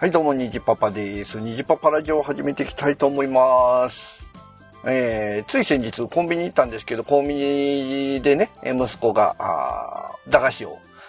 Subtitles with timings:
[0.00, 1.38] はい、どうも、にじパパです。
[1.40, 4.24] にじパパラジオを始めていきたいと思います。
[4.86, 10.64] えー、つい先日コンビニ行ったんですけど、コンビニでね、息子が、あ駄菓子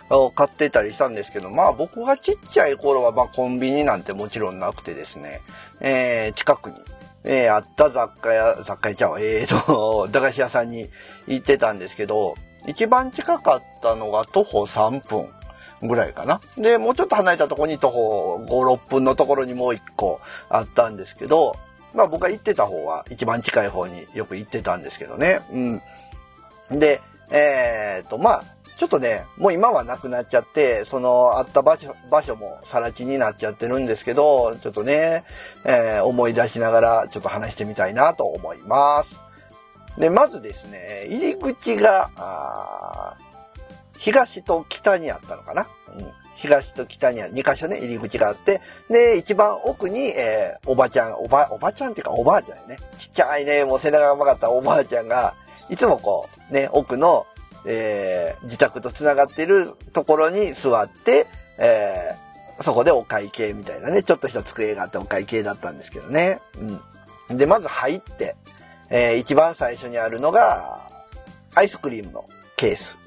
[0.09, 5.39] を買ってたりしたんですけど、まあ僕がちっちゃい頃は、まあコンビニなんてもちろんなくてですね、
[5.79, 6.75] えー、近くに、
[7.23, 10.89] えー、あった雑貨屋、雑貨屋ちゃうえーと、 駄菓子屋さんに
[11.27, 12.35] 行ってたんですけど、
[12.67, 15.29] 一番近かったのが徒歩3分。
[15.81, 16.41] ぐらいかな。
[16.57, 21.55] で、もうちょっと離れたとこに徒歩5、6分のところにもう一個あったんですけど、
[21.93, 25.41] まあ僕が行ってた方は一番近い方によく行ってたんですけどね。
[25.51, 26.79] うん。
[26.79, 28.43] で、えー、っと、まあ、
[28.77, 35.23] ちょっとね、もう今はなくなっちゃって、そのあった場所場所も更地になっちゃってるんですけど、ちょっとね、
[35.65, 39.19] えー思い出しながらちょっと話してみたいなと思います。
[39.99, 42.09] で、まずですね、入り口が、
[44.01, 52.79] 東と北にあったのかな、うん、東と北には2箇所ね、入り口があって、で、一番奥に、えーおばちゃん、おば、おばちゃんっていうかおばあちゃんね。
[52.97, 55.35] ちっちゃいね、もう背中が曲がったおばあちゃんが、
[55.69, 57.27] いつもこう、ね、奥の、
[57.65, 61.27] えー自宅と繋がってるところに座って、
[61.59, 66.39] えーそこでお会計みたいなね、ちょっとした机があってお会計だったんですけどね。
[67.29, 67.37] うん。
[67.37, 68.35] で、まず入って、
[68.89, 70.87] えー一番最初にあるのが、
[71.53, 72.25] アイスクリームの
[72.57, 72.97] ケース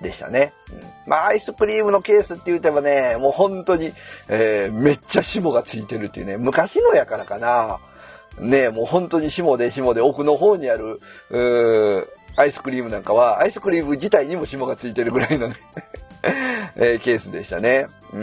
[0.00, 0.52] でしたね。
[0.72, 3.92] うん、まあ、アイスクリームのケースって言うてもね、もう本当に、
[4.28, 7.78] えーめっちゃ霜がついてるっていうね、昔のやからかな。
[8.38, 15.56] ねもう本当に霜で霜で奥の方にある、うアイスクリームなんかは、アイスクリーム自体にも霜がついてるぐらいのね、
[16.76, 17.86] えーケースでしたね。
[18.12, 18.16] う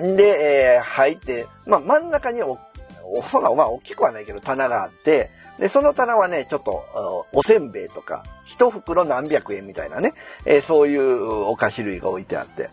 [0.00, 0.16] ん。
[0.16, 2.58] で、えー入って、まあ、真ん中にお、
[3.04, 12.70] おそんな、まあ、大きくはないけど、棚があって、で、その棚はね、ちょっと、おせんべいとか、一袋何百円みたいなね、えーそういうお菓子類が置いてあって。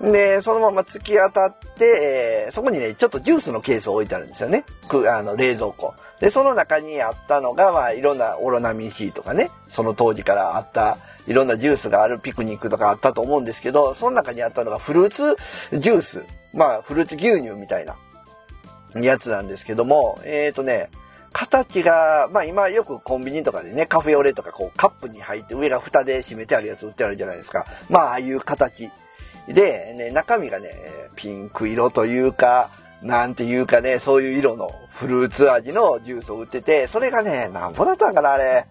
[0.00, 4.64] で、そのまま突き当たって、えーそこにね、ちょっとジュースのケースを置いてあるんですよね。
[4.88, 5.94] く、あの、冷蔵庫。
[6.20, 15.36] で、その中にあったのが、まあ、いろんなオロナミン C とかね、その当時からあった、いろんなジュースがあるピクニックとかあったと思うんですけど、その中にあったのがフルーツ
[15.78, 16.24] ジュース。
[16.52, 17.96] まあ、フルーツ牛乳みたいな
[19.00, 20.90] やつなんですけども、えっ、とね、
[21.32, 27.66] 形が、まあ今よくコンビニとかでね、カフェオレとかこうカップに入って上が蓋で閉めてあるやつ売ってあるじゃないですか。
[27.88, 28.90] まあああいう形。
[29.48, 30.70] で、ね、中身がね、
[31.16, 32.70] ピンク色というか、
[33.02, 38.66] なんていうかね、そういう色のフルーツ味のジュースを売ってて、それがね、なんぼだったんかな、あれ。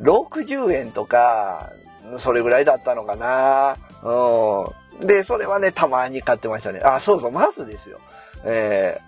[0.00, 1.72] 60円とか、
[2.18, 3.76] それぐらいだったのかな。
[4.04, 5.06] うん。
[5.06, 6.80] で、それはね、たまに買ってましたね。
[6.84, 7.98] あ、そうそう、まずですよ。
[8.44, 9.00] え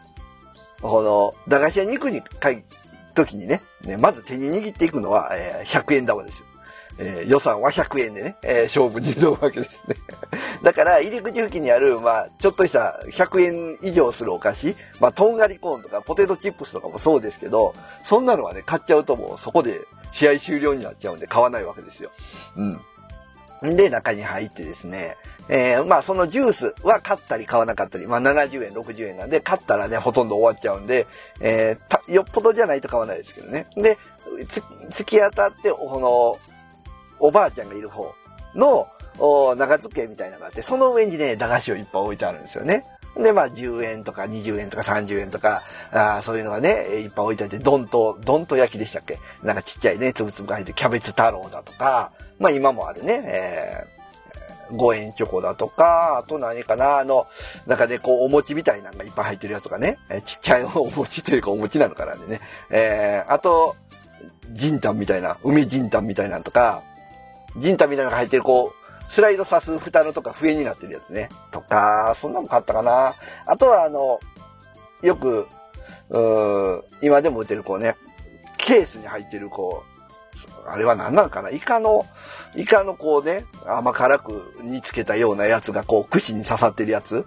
[0.81, 2.23] ー、この、駄菓子屋に行くに
[3.15, 6.47] 時にね、ね、まず手に握っていくのは、えー100円玉ですよ。
[6.99, 9.97] えー予算は100円でね、えー勝負に挑むわけですね。
[10.63, 19.81] だから、入り口付近にある、まあ、ちょっとした100円以上するお菓子、まあ、とんがりコーンとかポテトチップスとかもそうですけど、そんなのはね、買っちゃうともうそこで
[20.13, 22.11] 試合終了になっちゃうんで買わないわけですよ。
[22.57, 22.81] うん。
[23.71, 25.17] で、中に入ってですね、
[25.49, 31.07] えーまあそのジュースは買ったり買わなかったり、まあ70円、60円なんで、買ったらね、ほとんど終わっちゃうんで、
[31.41, 33.67] えーよっぽどじゃないと買わないですけどね。
[33.77, 33.97] で、
[34.49, 34.61] つ
[34.91, 36.39] 突き当たって、この、
[37.19, 38.15] おばあちゃんがいる方
[38.55, 38.87] の、
[39.19, 42.83] お長机みたいなのがあって、その上にね、駄菓子をいっぱい置いてあるんですよね。
[43.17, 49.19] で、まあ、10円とか20円とか30円とか、あそういうのがね、いっぱい置いてあって、どんと、どんと焼きでしたっけ？
[49.43, 57.27] なんかちっちゃいね、つぶつぶが入ってるキャベツ太郎だとか、まあ今もあるね、えー、5円チョコだとか、あと何かな、あの、
[57.67, 63.77] 中でこう、お餅みたいなのがいっぱい入ってるやつとかね、えーちっちゃいお餅というかお餅なのかなんでね、えー、あと、
[64.51, 66.83] ジンタンみたいな、梅ジンタンみたいなのとか、
[67.57, 71.29] ジンタンみたいなのが入ってるこう、スライドさす蓋のとか笛になってるやつね。
[71.51, 73.15] とか、そんなの買ったかな。
[73.47, 74.21] あとはあの、
[75.03, 75.47] よく、
[76.11, 77.97] うん今でも売ってるこうね、
[78.59, 79.83] ケースに入ってるこ
[80.67, 81.51] う、あれは何なのかな？
[81.51, 82.07] イカの、
[82.55, 87.27] イカのこうね、甘辛く煮つけたようなやつがこう串に刺さってるやつ。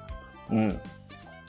[0.49, 0.79] うん。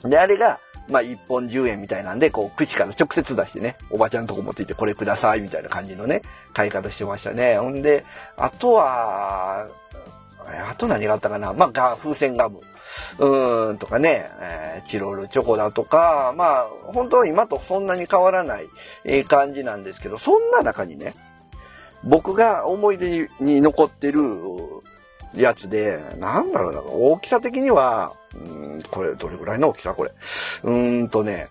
[0.04, 0.58] で、あれが、
[0.88, 6.22] まあ、1本10円みたいなんで、こう、串から直接出してね、おばちゃんのとこ持って行ってこれください、みたいな感じのね、
[6.54, 7.58] 買い方してましたね。
[7.58, 8.04] ほんで、
[8.36, 9.66] あとは、
[10.46, 11.52] あと何があったかな？
[11.52, 12.60] まあ、ガ風船ガム。
[13.18, 18.66] うーん、とかね、えーチロルチョコだとか、まあ、本当は今とそんなに変わらない
[19.04, 21.14] え感じなんですけど、そんな中にね、
[22.04, 24.20] 僕が思い出に残ってる
[25.34, 28.38] やつで、なんだろうな、大きさ的には、う
[28.76, 29.94] ん、これ、どれぐらいの大きさ？
[29.94, 30.12] これ。
[30.62, 31.48] うーんとね、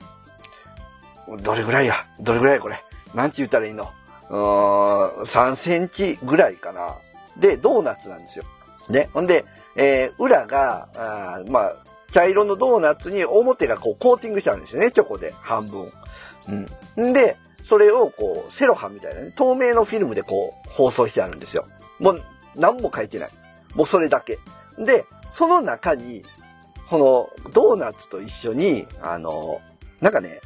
[1.41, 1.95] どれぐらいや？
[2.21, 2.81] どれぐらいこれ？
[3.13, 3.91] なんて言ったらいいの？
[4.29, 6.95] うーん、3センチぐらいかな。
[7.37, 8.45] で、ドーナツなんですよ。
[8.89, 9.09] ね。
[9.13, 9.45] ほんで、
[9.75, 11.75] えー裏が、あーまあ、
[12.11, 15.91] 茶色のドーナツに表がこうコーティングしてあるんですよね、チョコで、半分。
[16.97, 17.09] うん。
[17.09, 21.65] んで、それをこう、セロハンみたいなね、透明のフィルムでこう、包装してあるんですよ。
[21.99, 22.21] もう、
[22.55, 23.29] 何も書いてない。
[23.75, 24.39] もうそれだけ。
[24.77, 26.23] で、その中に、
[26.89, 29.61] このドーナツと一緒に、あの、
[29.99, 30.39] なんかね、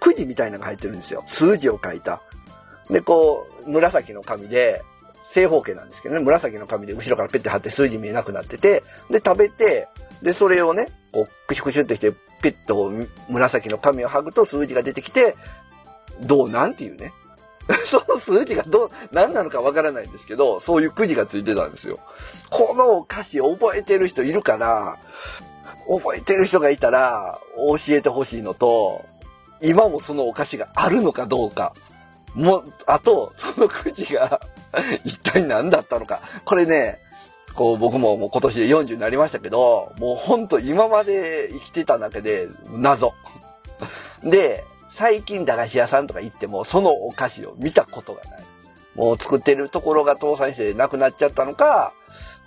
[0.00, 1.22] くじみたいなのが入ってるんですよ。
[1.26, 2.20] 数字を書いた。
[2.90, 4.82] で、こう、紫の紙で、
[5.32, 9.88] 正方形なんですけどね、紫の紙で後ろからペッて貼って数字見えなくなってて、で、食べて、
[10.22, 12.12] で、それをね、こう、クシュクシュってして、
[12.42, 12.90] ピッと
[13.28, 15.36] 紫の紙を剥ぐと数字が出てきて、
[16.20, 17.12] どうなんていうね。
[17.86, 21.98] その数字がどう、何なのかわからないんですけど、そういうくじがついてたんですよ。
[22.50, 24.96] このお菓子覚えてる人いるかな？
[25.88, 29.04] 覚えてる人がいたら教えてほしいのと、
[29.62, 31.74] 今もそのお菓子があるのかどうか。
[32.34, 34.40] もう、あと、そのくじが
[35.04, 36.20] 一体何だったのか。
[36.44, 37.00] これね、
[37.54, 43.12] こう僕ももう今年で40になりましたけど、もうほんと今まで生きてただけで謎。
[44.22, 48.44] で、最近駄菓子屋さんとか行ってもそのお菓子を見たことがない。
[48.94, 51.92] もう作ってるところが倒産してなくなっちゃったのか、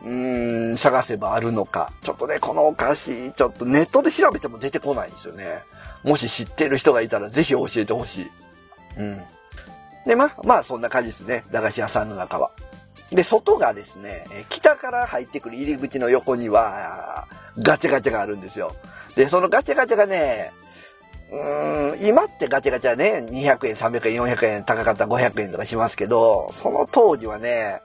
[0.04, 1.92] うーん、探せばあるのか。
[2.02, 5.64] ちょっとね、このお菓子、ちょっとネットで調べても出てこないんですよね。
[6.04, 8.32] もし知ってる人がいたらぜひ教えてほしい。
[8.98, 9.22] うん。
[10.06, 11.44] で、ま、まあそんな感じですね。
[11.52, 12.52] 駄菓子屋さんの中は。
[13.12, 17.28] で、外がですね、北から入ってくる入り口の横には、
[17.60, 18.76] ガチャガチャがあるんですよ。
[19.16, 20.52] で、そのガチャガチャがね、
[21.32, 27.82] うーん、今ってガチャガチャね、200円、300円、400円、高かったら500円とかしますけど、その当時はね、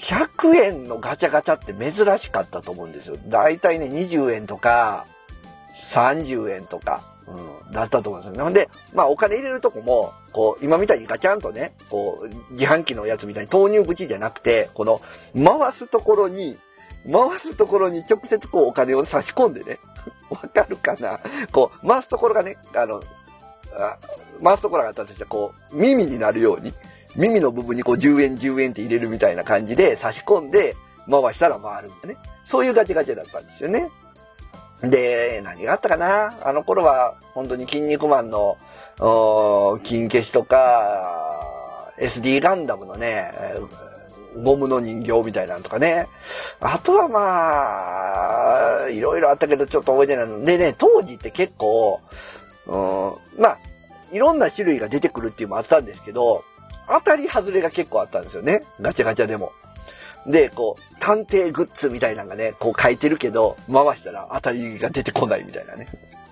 [0.00, 3.18] 100円のガチャガチャって珍しかったと思うんですよ。
[3.26, 5.06] だいたいね、20円とか、
[5.92, 8.44] 30円とか、うん、だったと思うんですよ。
[8.44, 15.00] なんで、まあお金入れるとこも、こう、今みたいにガチャンとね、こう、自販機のやつみたいに投入口じゃなくて、この、
[15.34, 16.56] 回すところに、
[17.10, 19.78] 回すところに直接こうお金を差し込んでね。
[20.30, 21.20] わかるかな？
[21.52, 23.02] こう、回すところがね、あの、
[23.76, 23.98] あ
[24.42, 26.74] 回すところがあったとして、こう、耳になるように、
[27.16, 30.74] 耳の部分にこう10円10円って入れるみたいな感じで差し込んで
[31.08, 32.16] 回したら回るんだね。
[32.44, 33.88] そういうガチャガチャだったんですよね。
[34.90, 36.38] で、何があったかな？
[36.42, 38.56] あの頃は、本当に筋肉マンの、
[39.82, 43.32] 金消しとか、SD ガンダムのね、
[44.42, 46.08] ゴムの人形みたいなのとかね。
[46.60, 50.44] あとはまあ、いろいろあったけどちょっと覚えてないの。
[50.44, 52.00] でね、当時って結構、
[52.66, 53.58] うん、まあ、
[54.12, 56.42] いろんな種類が出てくるっていうのもあったんですけど、
[56.88, 58.60] 当たり外れが結構あったんですよね。
[58.80, 59.52] ガチャガチャでも。
[60.26, 65.86] で、こう、探偵グッズみたいなのがね、こう書いてるけど、回したら当たりが出てこないみたいなね。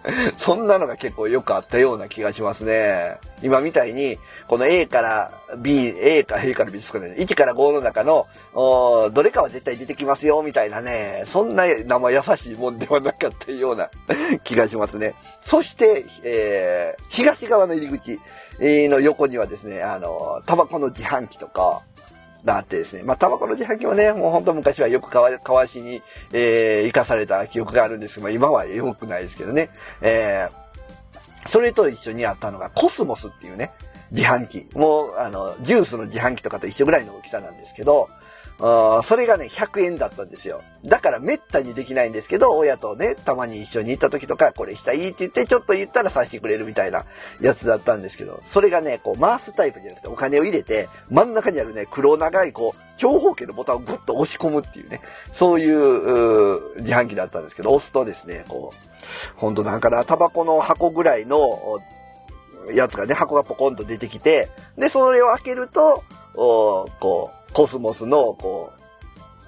[0.39, 3.17] そんなのが結構よくあったような気がしますね。
[3.43, 4.19] 今みたいに、
[4.49, 7.15] この A から B、A か A から B ですかね。
[7.19, 11.25] 1から5の中の、どれかは絶対出てきますよ、みたいなね。
[11.27, 13.91] そんな生優しいもんではなかったような
[14.45, 15.15] 気がしますね。
[15.41, 18.21] そして、えー、東側の入り口
[18.61, 21.83] の横にはですね、あの、タバコの自販機とか、
[22.45, 23.03] があってですね。
[23.03, 26.03] まあ、タバコの自販機もね、もう本当昔はよくかわ、かわしに、
[26.33, 29.71] えー、生かされた記憶があるんですけど、まあ、今は良くないですけどね。
[30.01, 33.71] えー、それと一緒にあったのがコスモスっていうね、
[34.11, 34.67] 自販機。
[34.75, 38.09] もう、あの、ジュースの自販機とかと一緒ぐらいの大きさなんですけど、
[38.63, 40.63] それがね、100円だったんですよ。
[40.85, 47.05] だからめったにできないんですけど、親とね、たまに一緒に行った時とか、これしたいって言って、ちょっと言ったらさせてくれるみたいな
[47.41, 55.01] やつだったんですけど、それがね、こう回すタイプじゃなくて、お金を入れて、真ん中にあるね、黒長い、こう、長方形のボタンをグッと押し込むっていうね、
[55.33, 61.81] そういう、う自販機だったんですけど、押すとですね、こう、ほんとなんかな、タバコの箱ぐらいの、
[62.73, 66.05] やつがね、箱がポコンと出てきて、で、それを開けると、
[66.35, 68.73] おこう、コスモスの、こ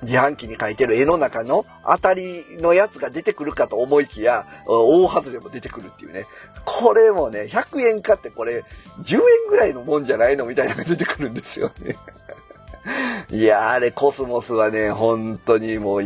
[0.02, 6.26] う、自販機に書いてる絵の中の当たりのやつが出てくるかと思いきや、大外れも出てくるっていうね。
[6.64, 8.62] これもね、100円買ってこれ、
[9.00, 11.96] 10円ぐらいのもんじゃないのみたいなのが出てくるんですよね。
[13.30, 16.02] いやあれ、コスモスはね、本当にもう、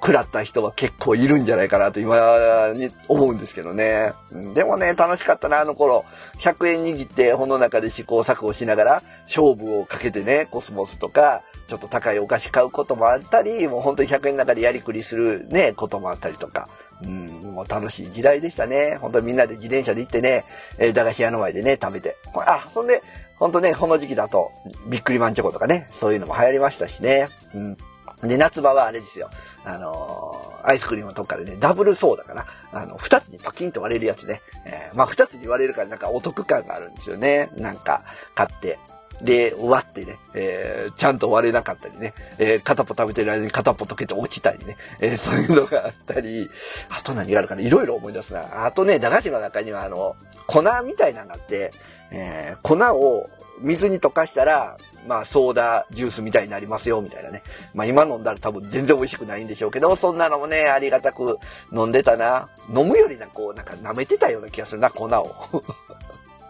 [0.00, 4.12] 食らった人は結構いるんじゃないかなと今に思うんですけどね。
[4.54, 6.04] でもね、楽しかったな、あの頃。
[6.38, 16.68] 100円握って、この中で試行錯誤しながら、勝負をかけてね、コスモスとか、ちょっと高いお菓子買うこともあったり、もう本当に100円の中でやりくりするね、こともあったりとか。
[17.02, 18.98] うん、もう楽しい時代でしたね。
[19.00, 20.44] 本当にみんなで自転車で行ってね、
[20.78, 22.16] え駄菓子屋の前でね、食べて。
[22.34, 23.02] あ、そんで、
[23.38, 24.52] 本当ね、この時期だと、
[24.88, 27.28] ビックリマンチョコとかね、そういうのも流行りましたしね。
[27.54, 27.76] うん。
[28.22, 29.30] で、夏場はあれですよ。
[29.64, 32.46] あのー、アイスクリームとからね、ダブルソーダかな。
[32.72, 34.40] あの、二つにパキンと割れるやつね。
[34.66, 37.50] えー、まあ、二つに割れるからなんかお得感があるんですよね。
[37.56, 38.02] なんか、
[38.34, 38.78] 買って。
[39.22, 46.48] で、割ってね、えー、ちゃんと割れなかったりね、えー、片っぽ食べてる間に片っぽ溶けて落ちたりね、えー、そういうのがあったり、
[46.88, 48.64] あと何があるかな、いろいろ思い出すな。
[48.64, 51.72] あとね、駄菓子の中にはあの、粉みたいなのがあって、
[52.10, 53.28] えー、粉を
[53.60, 57.42] 水に溶かしたら、まあ、ソーダジュースみたいになりますよ、みたいなね。
[57.74, 61.38] まあ、今飲んだら多分全然美味しくないんでしょうけど、そんなのもね、ありがたく
[61.72, 62.48] 飲んでたな。
[62.68, 65.62] 飲むよりな、こう、なんか舐めてたような気がするな、粉を。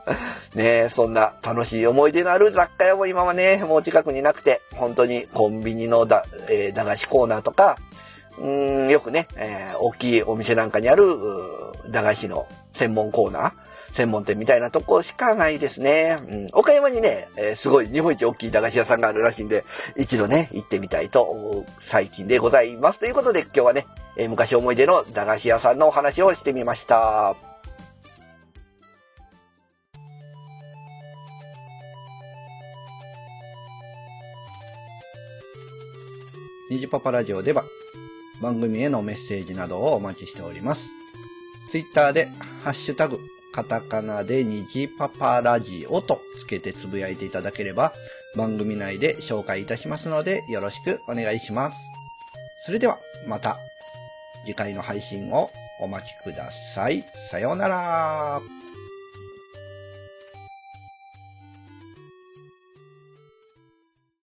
[0.54, 7.76] ねえそんな楽しい思い出のある雑貨屋も今はね、もう近くになくて、本当にコンビニのだ、えー、駄菓子コーナーとか、
[8.38, 11.04] うん、よくね、えー、大きいお店なんかにある、
[11.90, 13.52] 駄菓子の専門コーナー、
[13.94, 16.18] 専門店みたいなとこしかないですね。
[16.28, 19.64] うん、岡山にね、えー、すごい日本一大きい駄菓子屋さんがあるらしいんで、
[19.96, 23.00] 一度ね、行ってみたいと、最近でございます。
[23.00, 27.36] ということで今日はね、えー、昔思い出の駄菓子屋さんのお話をしてみました。
[36.70, 37.64] ニジパパラジオでは
[38.40, 40.88] 番組へのメッセージなどをお待ちしております。
[41.72, 42.28] ツイッターで
[42.62, 43.18] ハッシュタグ
[43.52, 47.92] カタカナで虹パパラジオとつけてつぶやいていただければ
[48.36, 51.76] 番組内で紹介いたしますのでよろしくお願いします。
[52.64, 53.56] それではまた
[54.44, 57.04] 次回の配信をお待ちください。
[57.30, 58.69] さようなら。